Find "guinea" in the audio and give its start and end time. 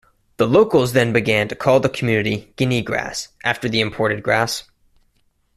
2.55-2.81